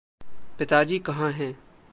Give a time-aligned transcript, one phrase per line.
[0.59, 1.57] पिताजी कहाँ हैं?